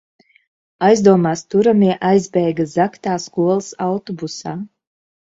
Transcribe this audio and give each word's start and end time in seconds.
Aizdomās 0.85 1.43
turamie 1.55 1.91
aizbēga 2.11 2.65
zagtā 2.71 3.19
skolas 3.27 3.69
autobusā. 3.89 4.57